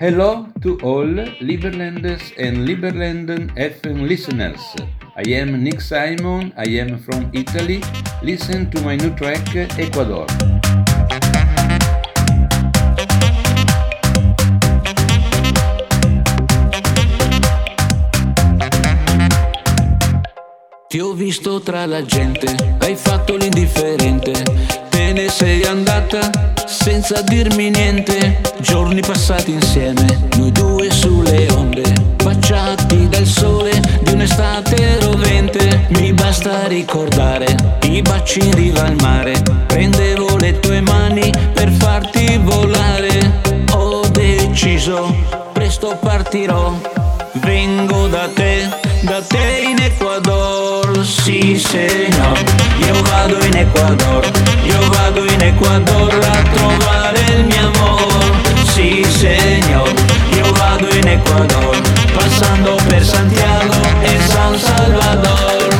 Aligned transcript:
Hello 0.00 0.46
to 0.62 0.78
all 0.80 1.12
Liberlanders 1.44 2.32
and 2.38 2.66
Liberlanden 2.66 3.52
FM 3.52 4.08
listeners. 4.08 4.58
I 5.14 5.28
am 5.32 5.62
Nick 5.62 5.82
Simon, 5.82 6.54
I 6.56 6.80
am 6.80 6.96
from 6.96 7.28
Italy. 7.34 7.82
Listen 8.22 8.70
to 8.70 8.80
my 8.80 8.96
new 8.96 9.12
track 9.12 9.44
Ecuador. 9.76 10.24
Ti 20.88 20.98
ho 20.98 21.12
visto 21.12 21.60
tra 21.60 21.84
la 21.84 22.02
gente, 22.06 22.56
hai 22.78 22.96
fatto 22.96 23.36
l'indifferente, 23.36 24.32
senza 27.00 27.22
dirmi 27.22 27.70
niente. 27.70 28.40
Giorni 28.60 29.00
passati 29.00 29.52
insieme, 29.52 30.28
noi 30.36 30.52
due 30.52 30.90
sulle 30.90 31.46
onde, 31.52 31.82
baciati 32.22 33.08
dal 33.08 33.24
sole 33.24 33.80
di 34.02 34.12
un'estate 34.12 34.98
rovente. 35.00 35.86
Mi 35.96 36.12
basta 36.12 36.66
ricordare 36.66 37.78
i 37.84 38.02
baci 38.02 38.44
in 38.44 38.54
riva 38.54 38.82
al 38.82 38.96
mare, 39.00 39.40
prendevo 39.66 40.36
le 40.36 40.60
tue 40.60 40.82
mani 40.82 41.32
per 41.54 41.70
farti 41.70 42.38
volare. 42.42 43.40
Ho 43.72 44.06
deciso, 44.08 45.14
presto 45.54 45.96
partirò, 45.98 46.78
vengo 47.40 48.08
da 48.08 48.28
te, 48.34 48.68
da 49.00 49.22
te 49.22 49.64
in 49.70 49.80
Ecuador. 49.80 51.02
Sì, 51.02 51.58
signor, 51.58 52.38
io 52.84 53.02
vado 53.02 53.42
in 53.46 53.56
Ecuador, 53.56 54.30
io 54.64 54.88
vado 54.90 55.24
in 55.24 55.29
Ecuador 55.50 56.14
a 56.14 56.42
trovare 56.54 57.20
il 57.36 57.44
mio 57.44 57.72
amor. 57.74 58.40
Sì, 58.62 59.04
signor, 59.04 59.92
io 60.36 60.52
vado 60.52 60.88
in 60.94 61.08
Ecuador, 61.08 61.76
passando 62.14 62.78
per 62.86 63.04
Santiago 63.04 63.74
e 64.00 64.18
San 64.28 64.56
Salvador. 64.56 65.78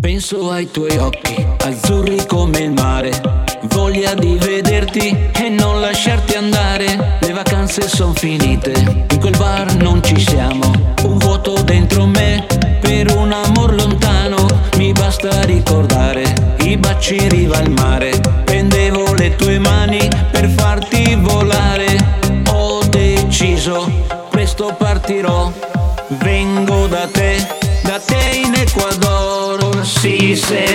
Penso 0.00 0.50
ai 0.50 0.70
tuoi 0.70 0.96
occhi, 0.98 1.46
azzurri 1.64 2.26
come 2.26 2.58
il 2.58 2.72
mare. 2.72 3.47
Voglia 3.80 4.12
di 4.12 4.36
vederti 4.38 5.16
e 5.32 5.48
non 5.48 5.80
lasciarti 5.80 6.34
andare. 6.34 7.18
Le 7.20 7.32
vacanze 7.32 7.86
son 7.86 8.12
finite, 8.12 8.72
in 9.08 9.20
quel 9.20 9.36
bar 9.36 9.72
non 9.76 10.02
ci 10.02 10.18
siamo. 10.18 10.72
Un 11.04 11.16
vuoto 11.16 11.52
dentro 11.62 12.04
me 12.04 12.44
per 12.80 13.16
un 13.16 13.30
amor 13.30 13.74
lontano. 13.74 14.48
Mi 14.78 14.90
basta 14.90 15.42
ricordare 15.44 16.56
i 16.64 16.76
baci 16.76 17.28
riva 17.28 17.58
al 17.58 17.70
mare. 17.70 18.18
Prendevo 18.44 19.14
le 19.14 19.36
tue 19.36 19.60
mani 19.60 20.08
per 20.32 20.48
farti 20.48 21.14
volare. 21.14 21.86
Ho 22.50 22.82
deciso, 22.84 23.88
presto 24.28 24.74
partirò. 24.76 25.52
Vengo 26.08 26.88
da 26.88 27.06
te, 27.06 27.46
da 27.82 28.00
te 28.00 28.40
in 28.44 28.54
Ecuador. 28.54 29.86
Sì, 29.86 30.34
signor, 30.34 30.67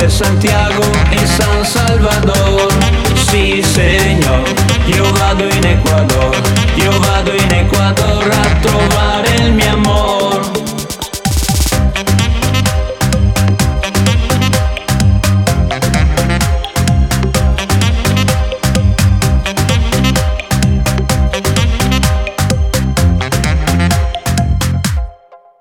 per 0.00 0.10
Santiago 0.10 0.82
e 1.10 1.26
San 1.26 1.62
Salvador. 1.62 2.72
Sì, 3.12 3.62
signor, 3.62 4.48
io 4.86 5.12
vado 5.12 5.44
in 5.44 5.64
Ecuador, 5.64 6.40
io 6.76 6.98
vado 6.98 7.32
in 7.32 7.52
Ecuador 7.52 8.30
a 8.30 8.56
trovare 8.60 9.34
il 9.36 9.52
mio 9.52 9.72
amor. 9.72 10.50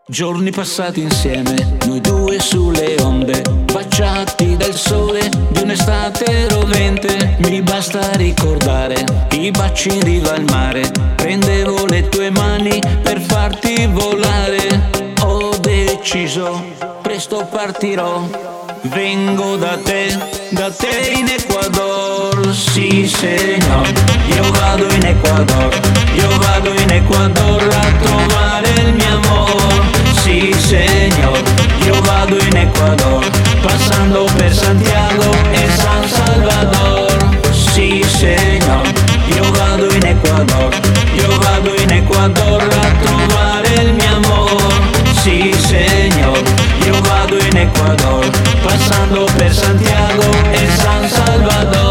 Giorni 0.07 0.51
passati 0.51 1.01
insieme, 1.01 1.77
noi 1.85 2.01
due 2.01 2.39
sulle 2.39 2.95
onde, 3.01 3.58
baciati 3.99 4.55
dal 4.55 4.75
sole 4.75 5.29
di 5.49 5.61
un'estate 5.61 6.47
rovente. 6.49 7.35
Mi 7.39 7.61
basta 7.61 8.11
ricordare 8.13 9.03
i 9.31 9.51
baci 9.51 9.91
riva 10.01 10.33
al 10.33 10.45
mare, 10.49 10.89
prendevo 11.15 11.85
le 11.85 12.07
tue 12.07 12.29
mani 12.29 12.79
per 13.01 13.19
farti 13.19 13.87
volare. 13.87 14.89
Ho 15.23 15.53
deciso, 15.57 16.63
presto 17.01 17.45
partirò, 17.51 18.23
vengo 18.83 19.57
da 19.57 19.77
te, 19.83 20.17
da 20.51 20.71
te 20.71 21.13
in 21.17 21.27
Ecuador. 21.27 22.55
Sì, 22.55 23.05
signor, 23.05 23.91
io 24.33 24.49
vado 24.51 24.87
in 24.93 25.05
Ecuador, 25.05 25.77
io 26.13 26.37
vado 26.37 26.71
in 26.71 26.89
Ecuador 26.89 27.63
a 27.63 27.91
trovare 28.01 28.69
il 28.69 28.93
mio 28.93 29.15
amor. 29.17 29.83
Sì, 30.21 30.53
signor, 30.57 31.41
io 31.83 32.01
vado 32.01 32.37
in 32.37 32.55
Ecuador, 32.55 33.25
passando 33.61 34.25
per 34.35 34.53
Santiago 34.53 35.31
e 35.51 35.67
San 35.75 36.07
Salvador. 36.07 37.37
Sì, 37.51 38.03
signor, 38.07 38.87
io 39.33 39.51
vado 39.51 39.91
in 39.93 40.05
Ecuador, 40.05 40.73
io 41.13 41.37
vado 41.39 41.73
in 41.81 41.91
Ecuador 41.91 42.61
a 42.61 42.91
trovare 43.03 43.73
il 43.81 43.93
mio 43.93 44.15
amor. 44.15 44.71
Sì, 45.21 45.53
signor, 45.57 46.41
io 46.85 47.01
vado 47.01 47.37
in 47.37 47.57
Ecuador, 47.57 48.29
passando 48.61 49.27
per 49.35 49.53
Santiago 49.53 50.31
e 50.51 50.67
San 50.77 51.07
Salvador. 51.07 51.88